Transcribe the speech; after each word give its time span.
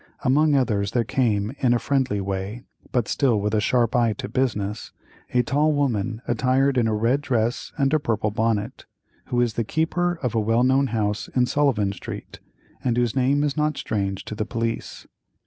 Among 0.23 0.55
others, 0.55 0.93
there 0.93 1.03
came, 1.03 1.53
in 1.59 1.75
a 1.75 1.77
friendly 1.77 2.19
way, 2.19 2.63
but 2.91 3.07
still 3.07 3.39
with 3.39 3.53
a 3.53 3.61
sharp 3.61 3.95
eye 3.95 4.13
to 4.13 4.27
business, 4.27 4.91
a 5.31 5.43
tall 5.43 5.73
woman, 5.73 6.23
attired 6.27 6.75
in 6.75 6.87
a 6.87 6.93
red 6.95 7.21
dress 7.21 7.71
and 7.77 7.93
a 7.93 7.99
purple 7.99 8.31
bonnet, 8.31 8.87
who 9.25 9.39
is 9.41 9.53
the 9.53 9.63
keeper 9.63 10.17
of 10.23 10.33
a 10.33 10.39
well 10.39 10.63
known 10.63 10.87
house 10.87 11.27
in 11.35 11.45
Sullivan 11.45 11.91
street, 11.93 12.39
and 12.83 12.97
whose 12.97 13.15
name 13.15 13.43
is 13.43 13.55
not 13.55 13.77
strange 13.77 14.25
to 14.25 14.33
the 14.33 14.43
police. 14.43 15.05